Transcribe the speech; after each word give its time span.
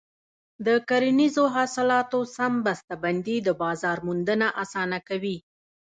د 0.65 0.67
کرنیزو 0.89 1.45
حاصلاتو 1.55 2.19
سم 2.35 2.53
بسته 2.65 2.93
بندي 3.03 3.37
د 3.47 3.49
بازار 3.61 3.97
موندنه 4.07 4.47
اسانه 4.63 4.99
کوي. 5.07 5.37